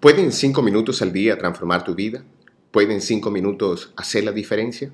¿Pueden 0.00 0.30
cinco 0.32 0.62
minutos 0.62 1.00
al 1.00 1.12
día 1.12 1.38
transformar 1.38 1.84
tu 1.84 1.94
vida? 1.94 2.22
¿Pueden 2.70 3.00
cinco 3.00 3.30
minutos 3.30 3.92
hacer 3.96 4.24
la 4.24 4.32
diferencia? 4.32 4.90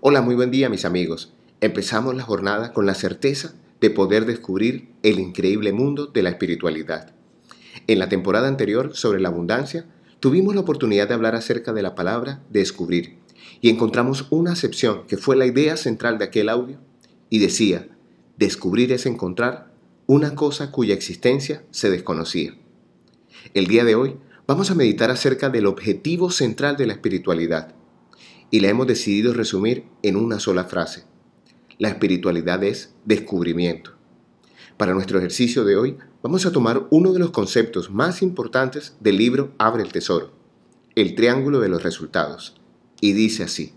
Hola, 0.00 0.22
muy 0.22 0.34
buen 0.34 0.50
día 0.50 0.68
mis 0.68 0.84
amigos. 0.84 1.32
Empezamos 1.60 2.16
la 2.16 2.24
jornada 2.24 2.72
con 2.72 2.84
la 2.84 2.94
certeza 2.94 3.54
de 3.80 3.90
poder 3.90 4.26
descubrir 4.26 4.88
el 5.04 5.20
increíble 5.20 5.72
mundo 5.72 6.06
de 6.06 6.22
la 6.22 6.30
espiritualidad. 6.30 7.12
En 7.86 8.00
la 8.00 8.08
temporada 8.08 8.48
anterior 8.48 8.96
sobre 8.96 9.20
la 9.20 9.28
abundancia, 9.28 9.86
tuvimos 10.18 10.54
la 10.54 10.62
oportunidad 10.62 11.06
de 11.06 11.14
hablar 11.14 11.36
acerca 11.36 11.72
de 11.72 11.82
la 11.82 11.94
palabra 11.94 12.42
descubrir 12.50 13.18
y 13.60 13.70
encontramos 13.70 14.26
una 14.30 14.52
acepción 14.52 15.06
que 15.06 15.16
fue 15.16 15.36
la 15.36 15.46
idea 15.46 15.76
central 15.76 16.18
de 16.18 16.24
aquel 16.24 16.48
audio 16.48 16.78
y 17.28 17.38
decía, 17.38 17.88
descubrir 18.36 18.90
es 18.90 19.06
encontrar 19.06 19.70
una 20.06 20.34
cosa 20.34 20.72
cuya 20.72 20.94
existencia 20.94 21.62
se 21.70 21.88
desconocía. 21.88 22.56
El 23.54 23.68
día 23.68 23.84
de 23.84 23.94
hoy 23.94 24.16
vamos 24.50 24.68
a 24.72 24.74
meditar 24.74 25.12
acerca 25.12 25.48
del 25.48 25.66
objetivo 25.66 26.32
central 26.32 26.76
de 26.76 26.84
la 26.84 26.94
espiritualidad 26.94 27.72
y 28.50 28.58
la 28.58 28.68
hemos 28.68 28.88
decidido 28.88 29.32
resumir 29.32 29.84
en 30.02 30.16
una 30.16 30.40
sola 30.40 30.64
frase. 30.64 31.04
La 31.78 31.88
espiritualidad 31.88 32.64
es 32.64 32.92
descubrimiento. 33.04 33.92
Para 34.76 34.92
nuestro 34.92 35.18
ejercicio 35.18 35.64
de 35.64 35.76
hoy 35.76 35.98
vamos 36.20 36.46
a 36.46 36.50
tomar 36.50 36.88
uno 36.90 37.12
de 37.12 37.20
los 37.20 37.30
conceptos 37.30 37.92
más 37.92 38.22
importantes 38.22 38.96
del 38.98 39.18
libro 39.18 39.54
Abre 39.56 39.84
el 39.84 39.92
Tesoro, 39.92 40.32
el 40.96 41.14
triángulo 41.14 41.60
de 41.60 41.68
los 41.68 41.84
resultados, 41.84 42.56
y 43.00 43.12
dice 43.12 43.44
así, 43.44 43.74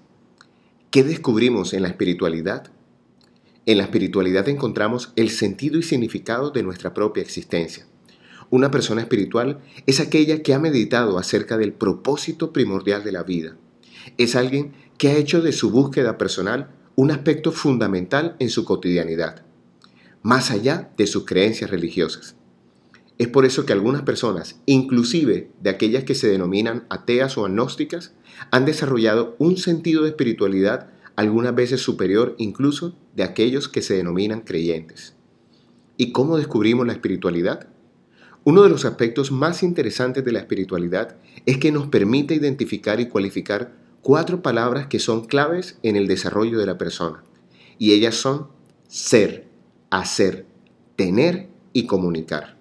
¿qué 0.89 1.03
descubrimos 1.03 1.75
en 1.75 1.83
la 1.83 1.89
espiritualidad? 1.89 2.71
En 3.67 3.77
la 3.77 3.83
espiritualidad 3.83 4.49
encontramos 4.49 5.13
el 5.17 5.29
sentido 5.29 5.77
y 5.77 5.83
significado 5.83 6.49
de 6.49 6.63
nuestra 6.63 6.95
propia 6.95 7.21
existencia 7.21 7.85
una 8.53 8.69
persona 8.69 9.01
espiritual 9.01 9.61
es 9.87 9.99
aquella 9.99 10.43
que 10.43 10.53
ha 10.53 10.59
meditado 10.59 11.17
acerca 11.17 11.57
del 11.57 11.73
propósito 11.73 12.53
primordial 12.53 13.03
de 13.03 13.11
la 13.11 13.23
vida. 13.23 13.57
Es 14.19 14.35
alguien 14.35 14.73
que 14.99 15.07
ha 15.07 15.17
hecho 15.17 15.41
de 15.41 15.51
su 15.51 15.71
búsqueda 15.71 16.19
personal 16.19 16.69
un 16.93 17.09
aspecto 17.09 17.51
fundamental 17.51 18.35
en 18.37 18.51
su 18.51 18.63
cotidianidad, 18.63 19.41
más 20.21 20.51
allá 20.51 20.91
de 20.97 21.07
sus 21.07 21.25
creencias 21.25 21.71
religiosas. 21.71 22.35
Es 23.17 23.27
por 23.27 23.45
eso 23.45 23.65
que 23.65 23.73
algunas 23.73 24.03
personas, 24.03 24.61
inclusive 24.67 25.49
de 25.59 25.71
aquellas 25.71 26.03
que 26.03 26.13
se 26.13 26.27
denominan 26.27 26.85
ateas 26.91 27.39
o 27.39 27.47
agnósticas, 27.47 28.13
han 28.51 28.65
desarrollado 28.65 29.35
un 29.39 29.57
sentido 29.57 30.03
de 30.03 30.09
espiritualidad 30.09 30.91
algunas 31.15 31.55
veces 31.55 31.81
superior 31.81 32.35
incluso 32.37 32.95
de 33.15 33.23
aquellos 33.23 33.67
que 33.67 33.81
se 33.81 33.95
denominan 33.95 34.41
creyentes. 34.41 35.15
¿Y 35.97 36.11
cómo 36.11 36.37
descubrimos 36.37 36.85
la 36.85 36.93
espiritualidad? 36.93 37.72
Uno 38.45 38.63
de 38.63 38.69
los 38.69 38.83
aspectos 38.83 39.31
más 39.31 39.63
interesantes 39.63 40.25
de 40.25 40.33
la 40.33 40.39
espiritualidad 40.39 41.15
es 41.45 41.59
que 41.59 41.71
nos 41.71 41.87
permite 41.87 42.35
identificar 42.35 42.99
y 42.99 43.07
cualificar 43.07 43.73
cuatro 44.01 44.41
palabras 44.41 44.87
que 44.87 44.99
son 44.99 45.23
claves 45.23 45.79
en 45.81 45.95
el 45.95 46.07
desarrollo 46.07 46.59
de 46.59 46.65
la 46.65 46.77
persona. 46.77 47.23
Y 47.79 47.93
ellas 47.93 48.15
son 48.15 48.49
ser, 48.89 49.47
hacer, 49.89 50.45
tener 50.97 51.47
y 51.71 51.85
comunicar. 51.85 52.57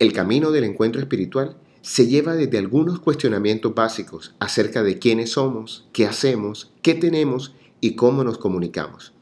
El 0.00 0.12
camino 0.12 0.50
del 0.50 0.64
encuentro 0.64 1.00
espiritual 1.00 1.56
se 1.82 2.08
lleva 2.08 2.34
desde 2.34 2.58
algunos 2.58 2.98
cuestionamientos 2.98 3.76
básicos 3.76 4.34
acerca 4.40 4.82
de 4.82 4.98
quiénes 4.98 5.30
somos, 5.30 5.88
qué 5.92 6.06
hacemos, 6.06 6.72
qué 6.82 6.94
tenemos 6.94 7.54
y 7.80 7.94
cómo 7.94 8.24
nos 8.24 8.38
comunicamos. 8.38 9.12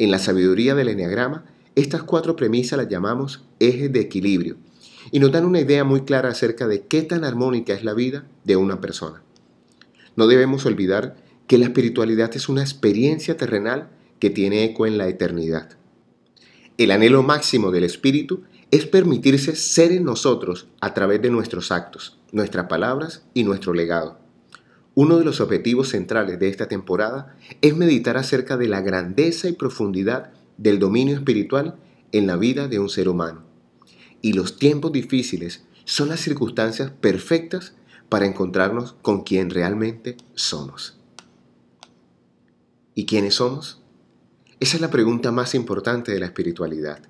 En 0.00 0.10
la 0.10 0.18
sabiduría 0.18 0.74
del 0.74 0.88
Enneagrama, 0.88 1.44
estas 1.76 2.02
cuatro 2.02 2.34
premisas 2.34 2.76
las 2.76 2.88
llamamos 2.88 3.44
ejes 3.60 3.92
de 3.92 4.00
equilibrio 4.00 4.56
y 5.10 5.18
nos 5.18 5.32
dan 5.32 5.44
una 5.44 5.60
idea 5.60 5.84
muy 5.84 6.02
clara 6.02 6.28
acerca 6.28 6.66
de 6.66 6.86
qué 6.86 7.02
tan 7.02 7.24
armónica 7.24 7.72
es 7.72 7.84
la 7.84 7.94
vida 7.94 8.26
de 8.44 8.56
una 8.56 8.80
persona. 8.80 9.22
No 10.16 10.26
debemos 10.26 10.66
olvidar 10.66 11.16
que 11.46 11.58
la 11.58 11.64
espiritualidad 11.64 12.34
es 12.36 12.48
una 12.48 12.62
experiencia 12.62 13.36
terrenal 13.36 13.90
que 14.18 14.30
tiene 14.30 14.64
eco 14.64 14.86
en 14.86 14.98
la 14.98 15.08
eternidad. 15.08 15.70
El 16.78 16.90
anhelo 16.90 17.22
máximo 17.22 17.70
del 17.70 17.84
espíritu 17.84 18.42
es 18.70 18.86
permitirse 18.86 19.56
ser 19.56 19.92
en 19.92 20.04
nosotros 20.04 20.68
a 20.80 20.94
través 20.94 21.20
de 21.20 21.30
nuestros 21.30 21.72
actos, 21.72 22.18
nuestras 22.30 22.66
palabras 22.68 23.24
y 23.34 23.44
nuestro 23.44 23.74
legado. 23.74 24.18
Uno 24.94 25.18
de 25.18 25.24
los 25.24 25.40
objetivos 25.40 25.88
centrales 25.88 26.38
de 26.38 26.48
esta 26.48 26.68
temporada 26.68 27.36
es 27.60 27.76
meditar 27.76 28.16
acerca 28.16 28.56
de 28.56 28.68
la 28.68 28.80
grandeza 28.80 29.48
y 29.48 29.52
profundidad 29.52 30.32
del 30.58 30.78
dominio 30.78 31.16
espiritual 31.16 31.76
en 32.12 32.26
la 32.26 32.36
vida 32.36 32.68
de 32.68 32.78
un 32.78 32.88
ser 32.88 33.08
humano 33.08 33.51
y 34.22 34.32
los 34.32 34.56
tiempos 34.56 34.92
difíciles 34.92 35.64
son 35.84 36.08
las 36.08 36.20
circunstancias 36.20 36.90
perfectas 36.90 37.74
para 38.08 38.26
encontrarnos 38.26 38.94
con 39.02 39.22
quien 39.24 39.50
realmente 39.50 40.16
somos. 40.34 40.98
¿Y 42.94 43.04
quiénes 43.04 43.34
somos? 43.34 43.82
Esa 44.60 44.76
es 44.76 44.80
la 44.80 44.90
pregunta 44.90 45.32
más 45.32 45.54
importante 45.54 46.12
de 46.12 46.20
la 46.20 46.26
espiritualidad 46.26 47.02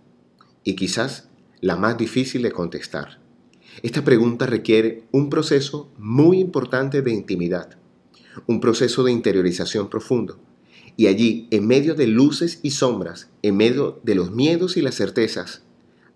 y 0.64 0.74
quizás 0.74 1.28
la 1.60 1.76
más 1.76 1.98
difícil 1.98 2.42
de 2.42 2.52
contestar. 2.52 3.20
Esta 3.82 4.04
pregunta 4.04 4.46
requiere 4.46 5.04
un 5.12 5.28
proceso 5.28 5.90
muy 5.98 6.40
importante 6.40 7.02
de 7.02 7.12
intimidad, 7.12 7.76
un 8.46 8.60
proceso 8.60 9.02
de 9.04 9.12
interiorización 9.12 9.88
profundo. 9.88 10.38
Y 10.96 11.06
allí, 11.06 11.48
en 11.50 11.66
medio 11.66 11.94
de 11.94 12.06
luces 12.06 12.60
y 12.62 12.70
sombras, 12.72 13.30
en 13.42 13.56
medio 13.56 14.00
de 14.02 14.14
los 14.14 14.30
miedos 14.30 14.76
y 14.76 14.82
las 14.82 14.94
certezas, 14.94 15.62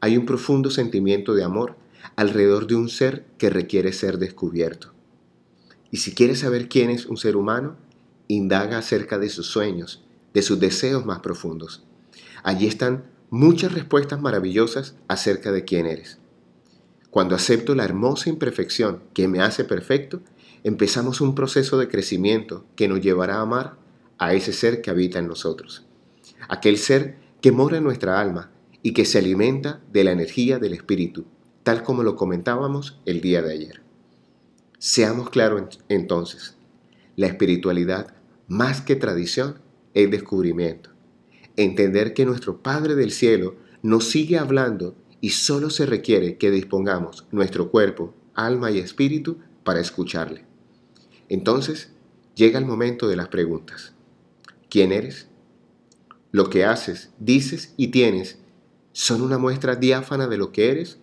hay 0.07 0.17
un 0.17 0.25
profundo 0.25 0.71
sentimiento 0.71 1.35
de 1.35 1.43
amor 1.43 1.75
alrededor 2.15 2.69
de 2.69 2.77
un 2.77 2.89
ser 2.89 3.27
que 3.39 3.51
requiere 3.51 3.93
ser 3.93 4.19
descubierto. 4.19 4.93
Y 5.91 5.97
si 5.97 6.15
quieres 6.15 6.41
saber 6.41 6.69
quién 6.69 6.91
es 6.91 7.07
un 7.07 7.17
ser 7.17 7.37
humano, 7.37 7.77
indaga 8.29 8.79
acerca 8.79 9.19
de 9.19 9.29
sus 9.29 9.47
sueños, 9.47 10.05
de 10.33 10.43
sus 10.43 10.61
deseos 10.61 11.05
más 11.05 11.19
profundos. 11.21 11.83
Allí 12.45 12.69
están 12.69 13.05
muchas 13.31 13.73
respuestas 13.73 14.21
maravillosas 14.21 14.95
acerca 15.09 15.51
de 15.51 15.65
quién 15.65 15.87
eres. 15.87 16.19
Cuando 17.11 17.35
acepto 17.35 17.75
la 17.75 17.85
hermosa 17.85 18.29
imperfección 18.29 19.03
que 19.13 19.27
me 19.27 19.41
hace 19.41 19.65
perfecto, 19.65 20.21
empezamos 20.63 21.21
un 21.21 21.35
proceso 21.35 21.79
de 21.79 21.89
crecimiento 21.89 22.65
que 22.77 22.87
nos 22.87 23.01
llevará 23.01 23.39
a 23.39 23.43
amar 23.43 23.77
a 24.19 24.35
ese 24.35 24.53
ser 24.53 24.83
que 24.83 24.91
habita 24.91 25.19
en 25.19 25.27
nosotros. 25.27 25.85
Aquel 26.49 26.79
ser 26.79 27.17
que 27.41 27.51
mora 27.51 27.79
en 27.79 27.85
nuestra 27.85 28.21
alma 28.21 28.53
y 28.87 28.93
que 28.93 29.05
se 29.05 29.19
alimenta 29.19 29.83
de 29.93 30.05
la 30.05 30.13
energía 30.13 30.61
del 30.61 30.73
Espíritu, 30.73 31.25
tal 31.65 31.83
como 31.83 32.05
lo 32.05 32.15
comentábamos 32.15 33.01
el 33.05 33.21
día 33.21 33.43
de 33.43 33.53
ayer. 33.53 33.83
Seamos 34.79 35.29
claros 35.29 35.81
entonces, 35.89 36.57
la 37.17 37.27
espiritualidad, 37.27 38.15
más 38.47 38.83
que 38.83 38.95
tradición, 38.95 39.59
es 39.93 40.09
descubrimiento. 40.09 40.91
Entender 41.57 42.15
que 42.15 42.27
nuestro 42.27 42.63
Padre 42.63 42.95
del 42.95 43.11
Cielo 43.11 43.57
nos 43.83 44.05
sigue 44.05 44.39
hablando 44.39 44.95
y 45.21 45.31
solo 45.31 45.71
se 45.71 45.85
requiere 45.85 46.37
que 46.37 46.53
dispongamos 46.53 47.27
nuestro 47.33 47.73
cuerpo, 47.73 48.15
alma 48.35 48.71
y 48.71 48.79
espíritu 48.79 49.39
para 49.65 49.81
escucharle. 49.81 50.45
Entonces 51.29 51.91
llega 52.37 52.61
el 52.61 52.67
momento 52.67 53.09
de 53.09 53.17
las 53.17 53.27
preguntas. 53.27 53.95
¿Quién 54.71 54.93
eres? 54.93 55.27
Lo 56.31 56.51
que 56.51 56.65
haces, 56.65 57.11
dices 57.19 57.75
y 57.77 57.89
tienes 57.89 58.39
son 58.99 59.21
una 59.21 59.37
muestra 59.37 59.77
diáfana 59.77 60.27
de 60.27 60.39
lo 60.39 60.53
que 60.53 60.71
eres 60.71 60.99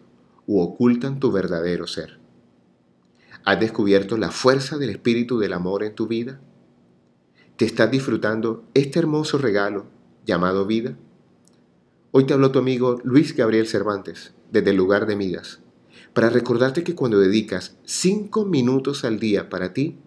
u 0.48 0.62
ocultan 0.62 1.20
tu 1.20 1.32
verdadero 1.32 1.86
ser. 1.86 2.18
¿Has 3.46 3.60
descubierto 3.60 4.18
la 4.18 4.32
fuerza 4.32 4.80
del 4.80 4.90
espíritu 4.90 5.38
del 5.38 5.54
amor 5.54 5.84
en 5.84 5.94
tu 5.94 6.08
vida? 6.08 6.42
¿Te 7.56 7.66
estás 7.66 7.92
disfrutando 7.92 8.66
este 8.74 8.98
hermoso 8.98 9.38
regalo 9.38 9.86
llamado 10.26 10.66
vida? 10.66 10.98
Hoy 12.10 12.26
te 12.26 12.34
habló 12.34 12.52
tu 12.52 12.58
amigo 12.58 13.00
Luis 13.04 13.36
Gabriel 13.36 13.68
Cervantes 13.68 14.34
desde 14.52 14.72
el 14.72 14.76
lugar 14.76 15.06
de 15.06 15.16
Midas 15.16 15.60
para 16.16 16.32
recordarte 16.32 16.84
que 16.84 16.96
cuando 16.96 17.20
dedicas 17.20 17.78
cinco 17.84 18.44
minutos 18.44 19.06
al 19.06 19.20
día 19.20 19.50
para 19.50 19.72
ti, 19.72 20.00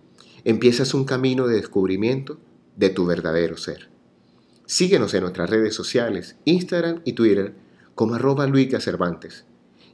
empiezas 0.43 0.93
un 0.93 1.05
camino 1.05 1.47
de 1.47 1.55
descubrimiento 1.55 2.41
de 2.75 2.91
tu 2.91 3.07
verdadero 3.07 3.57
ser. 3.57 3.91
Síguenos 4.65 5.15
en 5.15 5.21
nuestras 5.21 5.49
redes 5.49 5.77
sociales, 5.77 6.35
Instagram 6.47 7.01
y 7.05 7.13
Twitter 7.13 7.65
como 7.97 8.15
arroba 8.15 8.47
Luica 8.47 8.79
Cervantes 8.79 9.45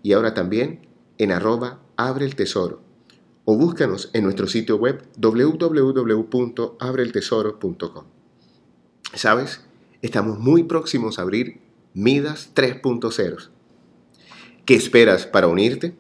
y 0.03 0.13
ahora 0.13 0.35
también 0.35 0.87
en 1.17 1.33
arroba 1.33 1.81
Abre 1.97 2.27
el 2.27 2.37
Tesoro 2.37 2.83
o 3.47 3.57
búscanos 3.57 4.11
en 4.13 4.25
nuestro 4.25 4.47
sitio 4.47 4.77
web 4.77 5.03
www.abreeltesoro.com. 5.17 8.05
¿Sabes? 9.15 9.63
Estamos 10.03 10.39
muy 10.39 10.65
próximos 10.65 11.19
a 11.19 11.23
abrir 11.23 11.63
Midas 11.95 12.51
3.0. 12.55 13.49
¿Qué 14.65 14.75
esperas 14.75 15.27
para 15.27 15.49
unirte? 15.49 15.97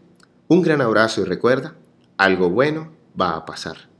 Un 0.48 0.62
gran 0.62 0.81
abrazo 0.81 1.20
y 1.22 1.25
recuerda, 1.25 1.76
algo 2.16 2.50
bueno 2.50 2.90
va 3.19 3.37
a 3.37 3.46
pasar. 3.46 3.91